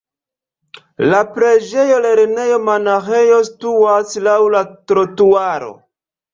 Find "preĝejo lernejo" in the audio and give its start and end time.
1.35-2.59